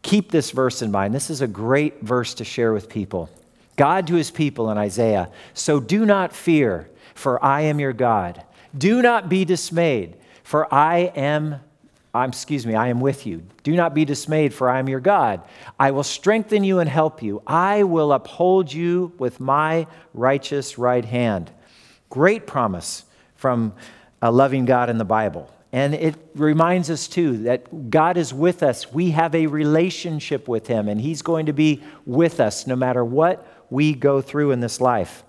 [0.00, 1.14] keep this verse in mind.
[1.14, 3.28] This is a great verse to share with people.
[3.76, 5.30] God to his people in Isaiah.
[5.52, 8.42] So do not fear, for I am your God.
[8.76, 11.60] Do not be dismayed, for I am
[12.14, 13.42] I'm, excuse me, I am with you.
[13.62, 15.42] Do not be dismayed, for I am your God.
[15.78, 17.42] I will strengthen you and help you.
[17.46, 21.50] I will uphold you with my righteous right hand.
[22.08, 23.04] Great promise
[23.36, 23.74] from
[24.22, 25.52] a loving God in the Bible.
[25.70, 28.90] And it reminds us, too, that God is with us.
[28.90, 33.04] We have a relationship with Him, and He's going to be with us no matter
[33.04, 35.22] what we go through in this life.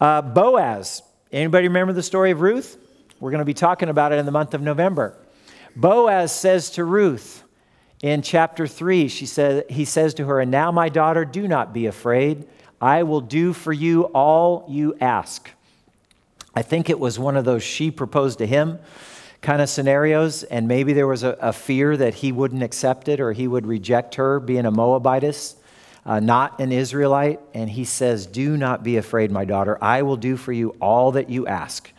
[0.00, 2.76] Uh, Boaz, anybody remember the story of Ruth?
[3.20, 5.16] We're going to be talking about it in the month of November.
[5.76, 7.42] Boaz says to Ruth
[8.02, 11.72] in chapter 3, she said, he says to her, And now, my daughter, do not
[11.72, 12.46] be afraid.
[12.80, 15.50] I will do for you all you ask.
[16.54, 18.78] I think it was one of those she proposed to him
[19.44, 23.20] kind of scenarios, and maybe there was a, a fear that he wouldn't accept it
[23.20, 25.56] or he would reject her being a Moabitess.
[26.06, 29.78] Uh, not an Israelite, and he says, Do not be afraid, my daughter.
[29.82, 31.90] I will do for you all that you ask.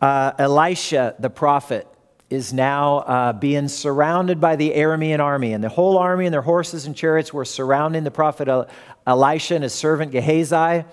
[0.00, 1.86] Uh, Elisha, the prophet,
[2.32, 5.52] is now uh, being surrounded by the Aramean army.
[5.52, 8.48] And the whole army and their horses and chariots were surrounding the prophet
[9.06, 10.84] Elisha and his servant Gehazi.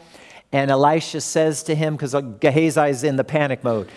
[0.51, 3.89] And Elisha says to him, because Gehazi is in the panic mode,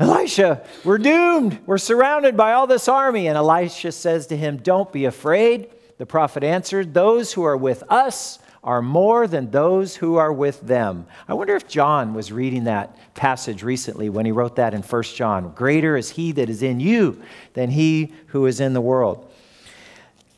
[0.00, 1.58] Elisha, we're doomed.
[1.66, 3.28] We're surrounded by all this army.
[3.28, 5.68] And Elisha says to him, Don't be afraid.
[5.98, 10.60] The prophet answered, Those who are with us are more than those who are with
[10.60, 11.06] them.
[11.26, 15.02] I wonder if John was reading that passage recently when he wrote that in 1
[15.04, 15.52] John.
[15.54, 17.22] Greater is he that is in you
[17.54, 19.30] than he who is in the world.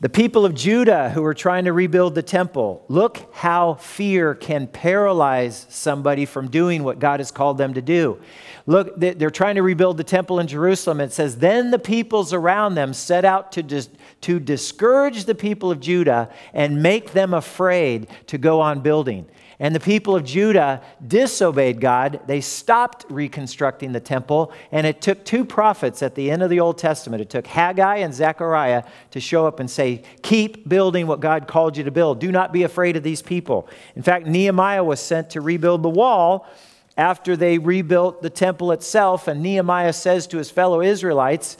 [0.01, 4.65] The people of Judah who were trying to rebuild the temple, look how fear can
[4.65, 8.19] paralyze somebody from doing what God has called them to do.
[8.65, 10.99] Look, they're trying to rebuild the temple in Jerusalem.
[11.01, 13.89] It says, Then the peoples around them set out to, dis-
[14.21, 19.25] to discourage the people of Judah and make them afraid to go on building.
[19.59, 22.21] And the people of Judah disobeyed God.
[22.25, 24.51] They stopped reconstructing the temple.
[24.71, 27.21] And it took two prophets at the end of the Old Testament.
[27.21, 31.77] It took Haggai and Zechariah to show up and say, Keep building what God called
[31.77, 32.19] you to build.
[32.19, 33.69] Do not be afraid of these people.
[33.95, 36.47] In fact, Nehemiah was sent to rebuild the wall
[36.97, 39.27] after they rebuilt the temple itself.
[39.27, 41.57] And Nehemiah says to his fellow Israelites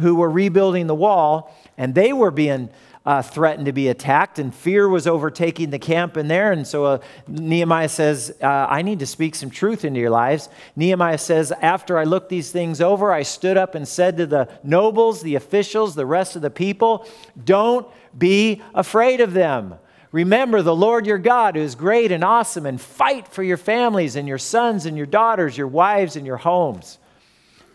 [0.00, 2.68] who were rebuilding the wall, and they were being
[3.06, 6.50] uh, threatened to be attacked, and fear was overtaking the camp in there.
[6.50, 10.48] And so uh, Nehemiah says, uh, I need to speak some truth into your lives.
[10.74, 14.48] Nehemiah says, After I looked these things over, I stood up and said to the
[14.64, 17.06] nobles, the officials, the rest of the people,
[17.44, 17.86] Don't
[18.18, 19.76] be afraid of them.
[20.16, 24.16] Remember the Lord your God, who is great and awesome, and fight for your families
[24.16, 26.96] and your sons and your daughters, your wives and your homes.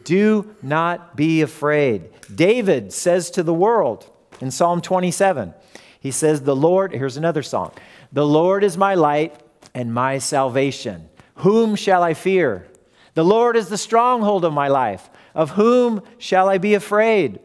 [0.06, 2.10] Do not be afraid.
[2.34, 5.54] David says to the world, in Psalm 27.
[6.00, 7.74] He says, The Lord, here's another song
[8.12, 9.40] The Lord is my light
[9.76, 11.10] and my salvation.
[11.36, 12.66] Whom shall I fear?
[13.14, 15.12] The Lord is the stronghold of my life.
[15.36, 17.40] Of whom shall I be afraid?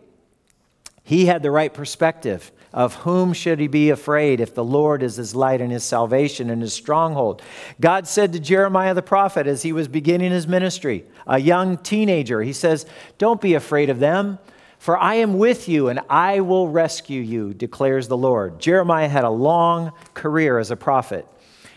[1.02, 2.50] He had the right perspective.
[2.76, 6.50] Of whom should he be afraid if the Lord is his light and his salvation
[6.50, 7.40] and his stronghold?
[7.80, 12.42] God said to Jeremiah the prophet as he was beginning his ministry, a young teenager,
[12.42, 12.84] He says,
[13.16, 14.38] Don't be afraid of them.
[14.78, 18.60] For I am with you and I will rescue you, declares the Lord.
[18.60, 21.26] Jeremiah had a long career as a prophet,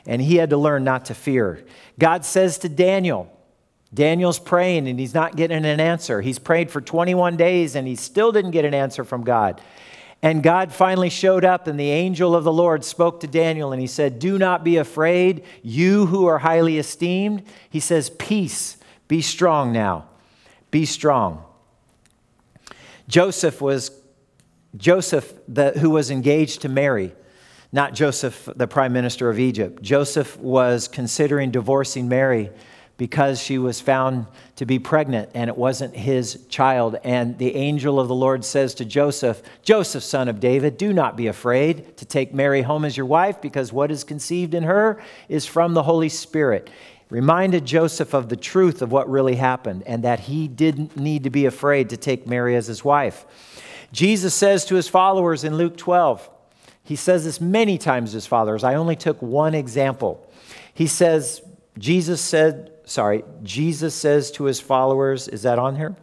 [0.05, 1.65] and he had to learn not to fear.
[1.97, 3.31] God says to Daniel,
[3.93, 6.19] Daniel's praying and he's not getting an answer.
[6.19, 9.62] He's prayed for 21 days and he still didn't get an answer from God.
[10.21, 13.79] And God finally showed up, and the angel of the Lord spoke to Daniel, and
[13.79, 17.43] he said, Do not be afraid, you who are highly esteemed.
[17.69, 18.77] He says, Peace,
[19.08, 20.10] be strong now.
[20.71, 21.43] Be strong.
[23.08, 23.91] Joseph was
[24.77, 27.13] Joseph, the, who was engaged to Mary,
[27.71, 29.82] not Joseph, the prime minister of Egypt.
[29.82, 32.51] Joseph was considering divorcing Mary
[32.99, 36.97] because she was found to be pregnant and it wasn't his child.
[37.05, 41.15] And the angel of the Lord says to Joseph, Joseph, son of David, do not
[41.15, 45.01] be afraid to take Mary home as your wife because what is conceived in her
[45.29, 46.69] is from the Holy Spirit
[47.09, 51.29] reminded Joseph of the truth of what really happened and that he didn't need to
[51.29, 53.25] be afraid to take Mary as his wife.
[53.93, 56.29] Jesus says to his followers in Luke 12,
[56.83, 58.65] he says this many times to his followers.
[58.65, 60.29] I only took one example.
[60.73, 61.41] He says,
[61.77, 65.95] Jesus said, sorry, Jesus says to his followers, is that on here?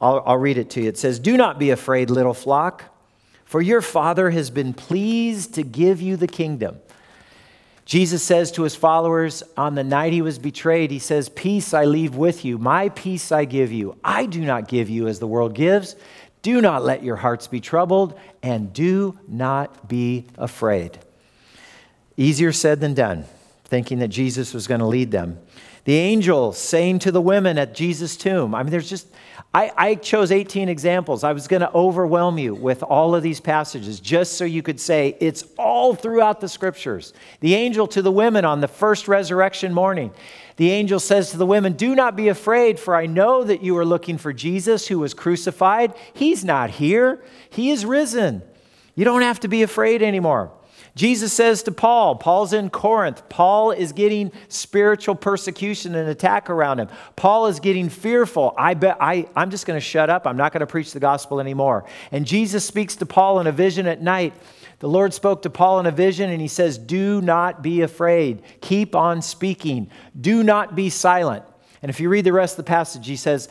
[0.00, 0.88] I'll, I'll read it to you.
[0.88, 2.84] It says, Do not be afraid, little flock,
[3.44, 6.80] for your Father has been pleased to give you the kingdom.
[7.84, 11.84] Jesus says to his followers on the night he was betrayed, He says, Peace I
[11.84, 13.96] leave with you, my peace I give you.
[14.02, 15.96] I do not give you as the world gives.
[16.42, 20.98] Do not let your hearts be troubled, and do not be afraid.
[22.16, 23.24] Easier said than done,
[23.64, 25.38] thinking that Jesus was going to lead them.
[25.84, 29.06] The angel saying to the women at Jesus' tomb, I mean, there's just,
[29.52, 31.22] I, I chose 18 examples.
[31.22, 34.80] I was going to overwhelm you with all of these passages just so you could
[34.80, 37.12] say it's all throughout the scriptures.
[37.40, 40.10] The angel to the women on the first resurrection morning,
[40.56, 43.76] the angel says to the women, Do not be afraid, for I know that you
[43.76, 45.92] are looking for Jesus who was crucified.
[46.14, 48.42] He's not here, he is risen.
[48.94, 50.50] You don't have to be afraid anymore.
[50.94, 53.28] Jesus says to Paul, Paul's in Corinth.
[53.28, 56.88] Paul is getting spiritual persecution and attack around him.
[57.16, 58.54] Paul is getting fearful.
[58.56, 60.24] I bet I, I'm just going to shut up.
[60.26, 61.84] I'm not going to preach the gospel anymore.
[62.12, 64.34] And Jesus speaks to Paul in a vision at night.
[64.78, 68.42] The Lord spoke to Paul in a vision and he says, Do not be afraid.
[68.60, 69.90] Keep on speaking.
[70.20, 71.44] Do not be silent.
[71.82, 73.48] And if you read the rest of the passage, he says,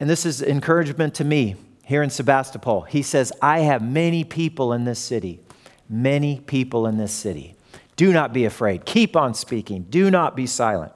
[0.00, 2.82] and this is encouragement to me here in Sebastopol.
[2.82, 5.40] He says, I have many people in this city
[5.88, 7.54] many people in this city.
[7.96, 8.84] Do not be afraid.
[8.84, 9.86] Keep on speaking.
[9.88, 10.92] Do not be silent.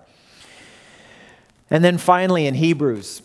[1.70, 3.22] And then finally, in Hebrews,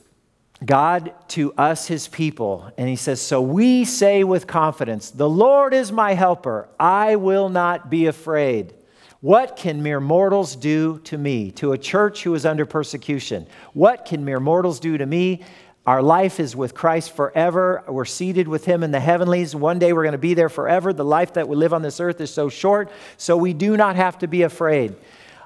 [0.63, 5.73] God to us, his people, and he says, So we say with confidence, The Lord
[5.73, 6.69] is my helper.
[6.80, 8.73] I will not be afraid.
[9.19, 13.47] What can mere mortals do to me, to a church who is under persecution?
[13.73, 15.43] What can mere mortals do to me?
[15.86, 17.84] Our life is with Christ forever.
[17.88, 19.56] We're seated with Him in the heavenlies.
[19.56, 20.93] One day we're going to be there forever.
[20.93, 23.95] The life that we live on this earth is so short, so we do not
[23.95, 24.95] have to be afraid.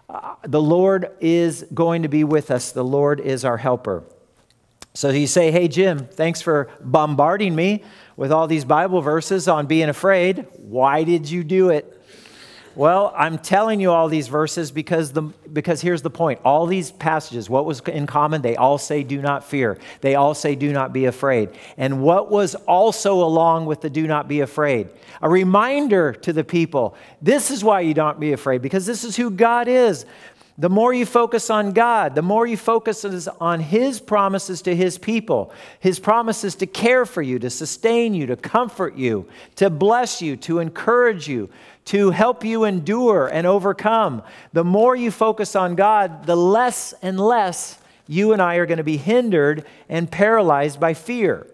[0.10, 4.04] Uh, the Lord is going to be with us, the Lord is our helper.
[4.94, 7.84] So you say, Hey, Jim, thanks for bombarding me
[8.16, 10.48] with all these Bible verses on being afraid.
[10.58, 11.99] Why did you do it?
[12.76, 16.40] Well, I'm telling you all these verses because, the, because here's the point.
[16.46, 18.42] All these passages, what was in common?
[18.42, 19.78] They all say, do not fear.
[20.02, 21.50] They all say, do not be afraid.
[21.78, 24.90] And what was also along with the do not be afraid?
[25.22, 29.16] A reminder to the people this is why you don't be afraid, because this is
[29.16, 30.06] who God is.
[30.60, 33.06] The more you focus on God, the more you focus
[33.40, 38.28] on His promises to His people, His promises to care for you, to sustain you,
[38.28, 41.50] to comfort you, to bless you, to encourage you,
[41.86, 44.22] to help you endure and overcome.
[44.52, 48.80] The more you focus on God, the less and less you and I are going
[48.80, 51.48] to be hindered and paralyzed by fear.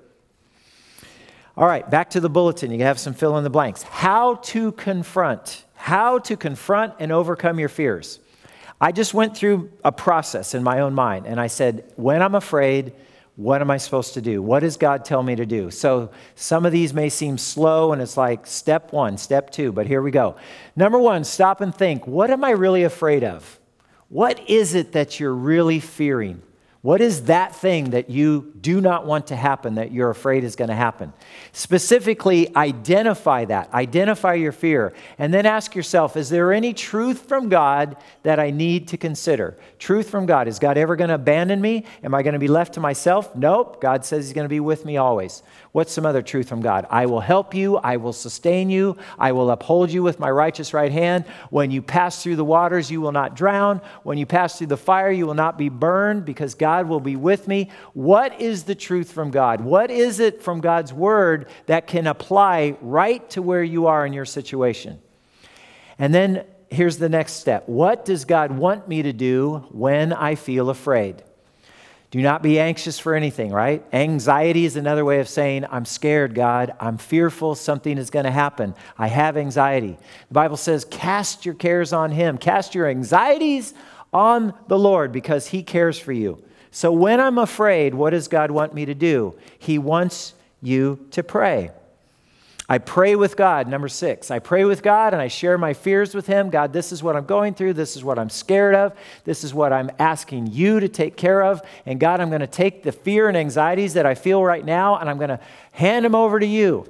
[1.56, 2.72] All right, back to the bulletin.
[2.72, 3.84] You have some fill in the blanks.
[3.84, 8.20] How to confront, how to confront and overcome your fears.
[8.80, 12.36] I just went through a process in my own mind and I said, when I'm
[12.36, 12.94] afraid,
[13.36, 14.42] what am I supposed to do?
[14.42, 15.72] What does God tell me to do?
[15.72, 19.88] So some of these may seem slow and it's like step one, step two, but
[19.88, 20.36] here we go.
[20.76, 23.60] Number one, stop and think what am I really afraid of?
[24.10, 26.42] What is it that you're really fearing?
[26.86, 30.56] What is that thing that you do not want to happen that you're afraid is
[30.56, 31.14] going to happen?
[31.52, 33.74] Specifically, identify that.
[33.74, 34.94] Identify your fear.
[35.18, 39.58] And then ask yourself is there any truth from God that I need to consider?
[39.80, 40.48] Truth from God.
[40.48, 41.86] Is God ever going to abandon me?
[42.04, 43.36] Am I going to be left to myself?
[43.36, 43.82] Nope.
[43.82, 45.42] God says He's going to be with me always.
[45.76, 46.88] What's some other truth from God?
[46.90, 47.76] I will help you.
[47.76, 48.96] I will sustain you.
[49.20, 51.26] I will uphold you with my righteous right hand.
[51.50, 53.82] When you pass through the waters, you will not drown.
[54.04, 57.18] When you pass through the fire, you will not be burned because God will be
[57.18, 57.72] with me.
[57.92, 59.60] What is the truth from God?
[59.60, 64.14] What is it from God's word that can apply right to where you are in
[64.14, 65.02] your situation?
[66.00, 70.36] And then here's the next step What does God want me to do when I
[70.36, 71.22] feel afraid?
[72.16, 73.84] Do not be anxious for anything, right?
[73.92, 76.74] Anxiety is another way of saying, I'm scared, God.
[76.80, 78.74] I'm fearful something is going to happen.
[78.98, 79.98] I have anxiety.
[80.30, 82.38] The Bible says, cast your cares on Him.
[82.38, 83.74] Cast your anxieties
[84.14, 86.42] on the Lord because He cares for you.
[86.72, 89.38] So when I'm afraid, what does God want me to do?
[89.60, 91.72] He wants you to pray.
[92.68, 93.68] I pray with God.
[93.68, 96.50] Number six, I pray with God and I share my fears with Him.
[96.50, 97.74] God, this is what I'm going through.
[97.74, 98.94] This is what I'm scared of.
[99.24, 101.62] This is what I'm asking you to take care of.
[101.86, 104.98] And God, I'm going to take the fear and anxieties that I feel right now
[104.98, 105.40] and I'm going to
[105.74, 106.88] hand them over to you.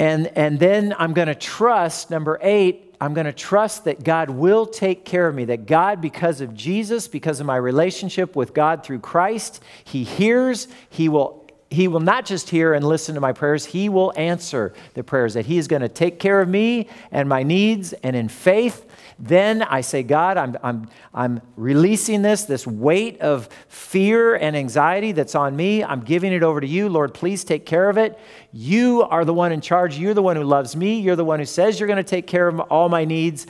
[0.00, 4.30] And, and then I'm going to trust, number eight, I'm going to trust that God
[4.30, 5.44] will take care of me.
[5.44, 10.66] That God, because of Jesus, because of my relationship with God through Christ, He hears,
[10.88, 11.41] He will
[11.72, 15.34] he will not just hear and listen to my prayers, he will answer the prayers,
[15.34, 17.92] that he is going to take care of me and my needs.
[17.94, 18.86] And in faith,
[19.18, 25.12] then I say, God, I'm, I'm, I'm releasing this, this weight of fear and anxiety
[25.12, 25.84] that's on me.
[25.84, 26.88] I'm giving it over to you.
[26.88, 28.18] Lord, please take care of it.
[28.52, 29.98] You are the one in charge.
[29.98, 31.00] You're the one who loves me.
[31.00, 33.46] You're the one who says you're going to take care of all my needs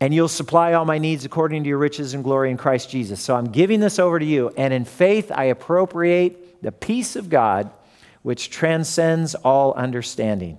[0.00, 3.20] and you'll supply all my needs according to your riches and glory in Christ Jesus.
[3.20, 4.50] So I'm giving this over to you.
[4.56, 7.70] And in faith, I appropriate the peace of God,
[8.22, 10.56] which transcends all understanding.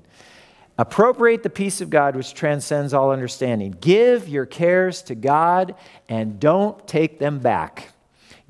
[0.78, 3.76] Appropriate the peace of God, which transcends all understanding.
[3.82, 5.74] Give your cares to God
[6.08, 7.89] and don't take them back.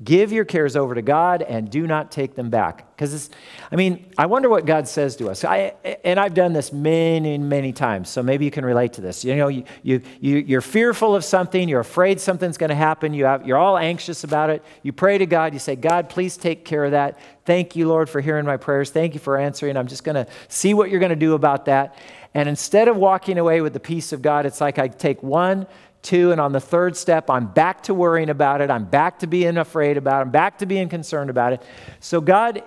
[0.04, 2.94] Give your cares over to God and do not take them back.
[2.94, 3.30] Because,
[3.72, 5.42] I mean, I wonder what God says to us.
[5.42, 5.72] I,
[6.04, 9.24] and I've done this many, many times, so maybe you can relate to this.
[9.24, 13.14] You know, you, you, you, you're fearful of something, you're afraid something's going to happen,
[13.14, 14.62] you have, you're all anxious about it.
[14.82, 17.18] You pray to God, you say, God, please take care of that.
[17.46, 18.90] Thank you, Lord, for hearing my prayers.
[18.90, 19.78] Thank you for answering.
[19.78, 21.96] I'm just going to see what you're going to do about that.
[22.34, 25.66] And instead of walking away with the peace of God, it's like I take one,
[26.02, 28.70] two, and on the third step, I'm back to worrying about it.
[28.70, 30.22] I'm back to being afraid about it.
[30.22, 31.62] I'm back to being concerned about it.
[32.00, 32.62] So God,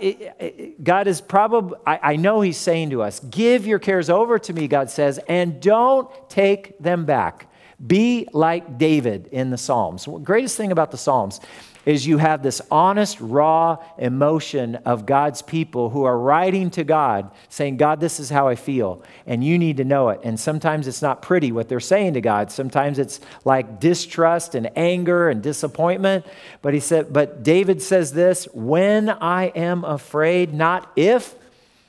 [0.83, 4.53] God is probably, I, I know He's saying to us, give your cares over to
[4.53, 7.47] me, God says, and don't take them back.
[7.85, 10.03] Be like David in the Psalms.
[10.03, 11.39] The greatest thing about the Psalms
[11.85, 17.31] is you have this honest, raw emotion of God's people who are writing to God
[17.47, 20.19] saying, God, this is how I feel, and you need to know it.
[20.23, 22.51] And sometimes it's not pretty what they're saying to God.
[22.51, 26.25] Sometimes it's like distrust and anger and disappointment.
[26.61, 31.35] But he said, but David says this when I am afraid, not if,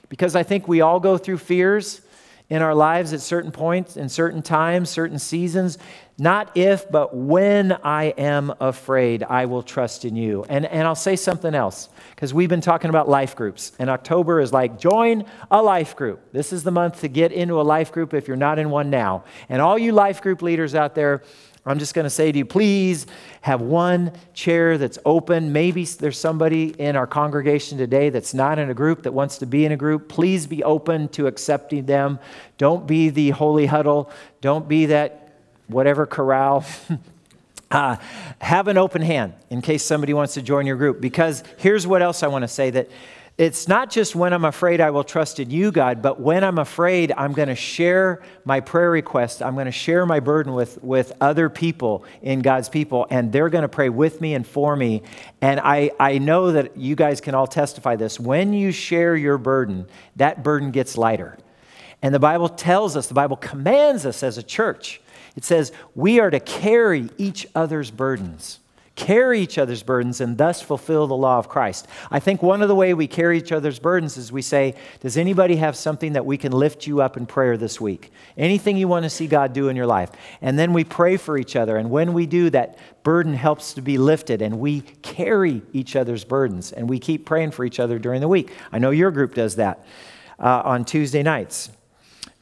[0.08, 2.00] because I think we all go through fears.
[2.50, 5.78] In our lives at certain points, in certain times, certain seasons.
[6.18, 10.44] Not if, but when I am afraid, I will trust in you.
[10.50, 13.72] And, and I'll say something else, because we've been talking about life groups.
[13.78, 16.32] And October is like, join a life group.
[16.32, 18.90] This is the month to get into a life group if you're not in one
[18.90, 19.24] now.
[19.48, 21.22] And all you life group leaders out there,
[21.66, 23.06] I'm just going to say to you, please
[23.42, 25.52] have one chair that's open.
[25.52, 29.46] Maybe there's somebody in our congregation today that's not in a group that wants to
[29.46, 30.08] be in a group.
[30.08, 32.18] Please be open to accepting them.
[32.56, 34.10] Don't be the holy huddle.
[34.40, 35.32] Don't be that
[35.66, 36.64] whatever corral.
[37.70, 37.96] uh,
[38.40, 41.00] have an open hand in case somebody wants to join your group.
[41.00, 42.88] Because here's what else I want to say that
[43.40, 46.58] it's not just when I'm afraid I will trust in you, God, but when I'm
[46.58, 49.42] afraid, I'm going to share my prayer request.
[49.42, 53.48] I'm going to share my burden with, with other people in God's people, and they're
[53.48, 55.00] going to pray with me and for me.
[55.40, 58.20] And I, I know that you guys can all testify this.
[58.20, 59.86] When you share your burden,
[60.16, 61.38] that burden gets lighter.
[62.02, 65.00] And the Bible tells us, the Bible commands us as a church,
[65.34, 68.60] it says we are to carry each other's burdens
[69.00, 71.88] carry each other's burdens and thus fulfill the law of Christ.
[72.10, 75.16] I think one of the way we carry each other's burdens is we say, does
[75.16, 78.12] anybody have something that we can lift you up in prayer this week?
[78.36, 80.10] Anything you want to see God do in your life?
[80.42, 83.80] And then we pray for each other and when we do that burden helps to
[83.80, 87.98] be lifted and we carry each other's burdens and we keep praying for each other
[87.98, 88.52] during the week.
[88.70, 89.86] I know your group does that
[90.38, 91.70] uh, on Tuesday nights.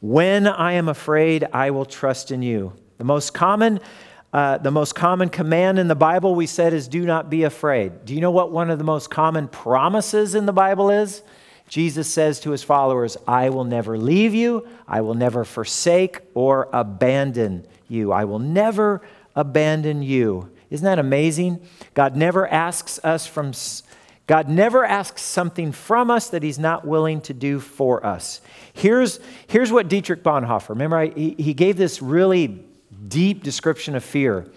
[0.01, 2.73] When I am afraid, I will trust in you.
[2.97, 3.79] The most common
[4.31, 8.05] uh, the most common command in the Bible we said is do not be afraid.
[8.05, 11.23] Do you know what one of the most common promises in the Bible is?
[11.67, 16.67] Jesus says to his followers, I will never leave you, I will never forsake or
[16.73, 18.11] abandon you.
[18.11, 19.01] I will never
[19.35, 20.51] abandon you.
[20.69, 21.61] Isn't that amazing?
[21.93, 23.53] God never asks us from
[24.27, 28.41] God never asks something from us that he's not willing to do for us.
[28.73, 32.63] Here's, here's what Dietrich Bonhoeffer, remember, I, he, he gave this really
[33.07, 34.47] deep description of fear.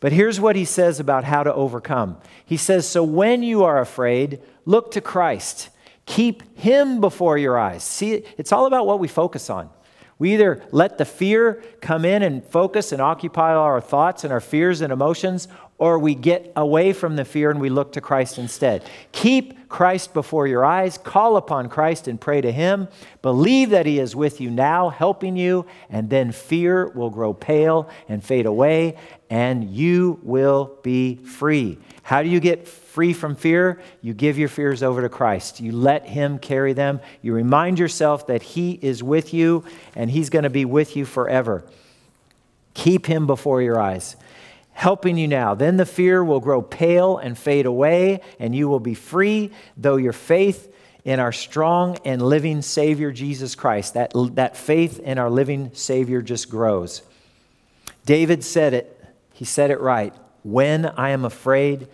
[0.00, 2.16] But here's what he says about how to overcome.
[2.44, 5.68] He says, So when you are afraid, look to Christ.
[6.06, 7.84] Keep him before your eyes.
[7.84, 9.70] See, it's all about what we focus on.
[10.18, 14.40] We either let the fear come in and focus and occupy our thoughts and our
[14.40, 15.48] fears and emotions,
[15.78, 18.84] or we get away from the fear and we look to Christ instead.
[19.12, 22.88] Keep Christ before your eyes, call upon Christ and pray to Him.
[23.22, 27.88] Believe that He is with you now, helping you, and then fear will grow pale
[28.06, 28.98] and fade away,
[29.30, 31.78] and you will be free.
[32.02, 33.80] How do you get free from fear?
[34.02, 35.58] You give your fears over to Christ.
[35.58, 37.00] You let Him carry them.
[37.22, 39.64] You remind yourself that He is with you
[39.96, 41.64] and He's going to be with you forever.
[42.74, 44.16] Keep Him before your eyes
[44.72, 45.54] helping you now.
[45.54, 49.96] Then the fear will grow pale and fade away, and you will be free, though
[49.96, 50.72] your faith
[51.04, 56.22] in our strong and living Savior Jesus Christ, that, that faith in our living Savior
[56.22, 57.02] just grows.
[58.06, 60.14] David said it, he said it right.
[60.42, 61.88] When I am afraid,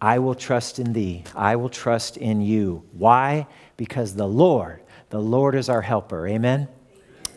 [0.00, 1.24] I will trust in thee.
[1.34, 2.84] I will trust in you.
[2.92, 3.46] Why?
[3.76, 6.26] Because the Lord, the Lord is our helper.
[6.26, 6.68] Amen.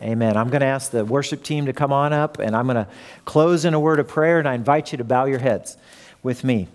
[0.02, 0.36] Amen.
[0.36, 2.88] I'm going to ask the worship team to come on up, and I'm going to
[3.26, 5.76] close in a word of prayer, and I invite you to bow your heads
[6.22, 6.68] with me.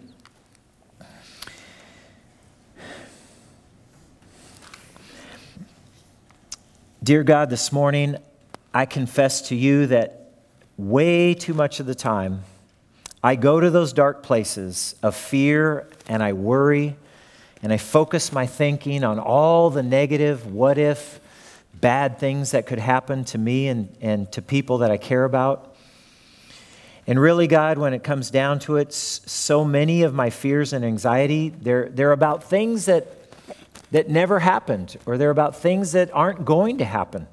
[7.03, 8.17] Dear God, this morning,
[8.73, 10.31] I confess to you that
[10.77, 12.43] way too much of the time,
[13.23, 16.95] I go to those dark places of fear and I worry
[17.63, 21.19] and I focus my thinking on all the negative what if
[21.81, 25.75] bad things that could happen to me and, and to people that I care about.
[27.07, 30.83] And really, God, when it comes down to it, so many of my fears and
[30.83, 33.07] anxiety, they're, they're about things that,
[33.91, 37.27] that never happened, or they're about things that aren't going to happen.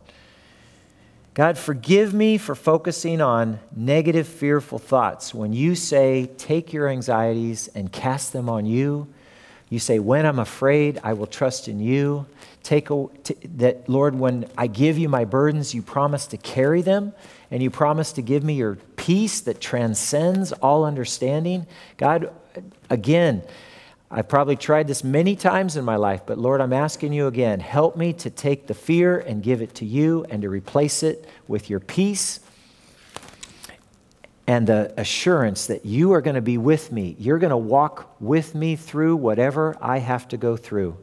[1.35, 5.33] God, forgive me for focusing on negative, fearful thoughts.
[5.33, 9.09] When you say, take your anxieties and cast them on you,
[9.73, 12.27] you say, when I'm afraid, I will trust in you
[12.63, 16.83] take a, t- that Lord, when I give you my burdens, you promise to carry
[16.83, 17.13] them
[17.51, 21.67] and you promise to give me your peace that transcends all understanding.
[21.97, 22.33] God,
[22.89, 23.43] again,
[24.11, 27.59] I've probably tried this many times in my life, but Lord, I'm asking you again,
[27.59, 31.27] help me to take the fear and give it to you and to replace it
[31.49, 32.41] with your peace
[34.47, 37.17] and the assurance that you are going to be with me.
[37.19, 40.97] You're going to walk with me through whatever I have to go through.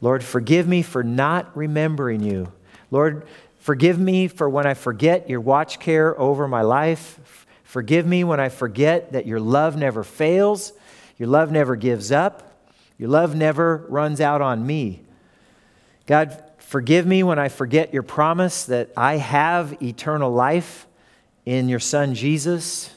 [0.00, 2.52] Lord, forgive me for not remembering you.
[2.90, 3.26] Lord,
[3.58, 7.46] forgive me for when I forget your watch care over my life.
[7.64, 10.72] Forgive me when I forget that your love never fails,
[11.16, 12.62] your love never gives up,
[12.98, 15.00] your love never runs out on me.
[16.06, 20.85] God, forgive me when I forget your promise that I have eternal life
[21.46, 22.90] in your Son Jesus.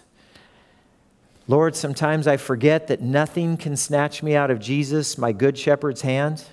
[1.47, 6.02] Lord, sometimes I forget that nothing can snatch me out of Jesus, my good shepherd's
[6.02, 6.43] hand.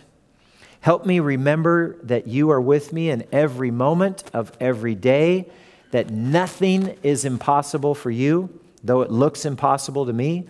[0.81, 5.51] Help me remember that you are with me in every moment of every day,
[5.91, 10.47] that nothing is impossible for you, though it looks impossible to me.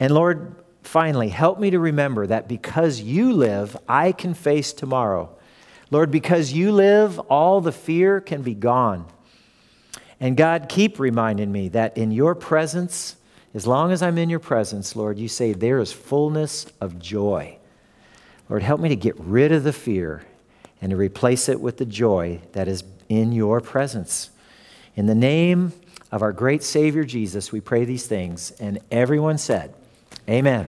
[0.00, 5.30] And Lord, finally, help me to remember that because you live, I can face tomorrow.
[5.90, 9.06] Lord, because you live, all the fear can be gone.
[10.20, 13.16] And God, keep reminding me that in your presence,
[13.54, 17.58] as long as I'm in your presence, Lord, you say there is fullness of joy.
[18.48, 20.24] Lord, help me to get rid of the fear
[20.80, 24.30] and to replace it with the joy that is in your presence.
[24.94, 25.72] In the name
[26.12, 28.52] of our great Savior Jesus, we pray these things.
[28.52, 29.74] And everyone said,
[30.28, 30.66] Amen.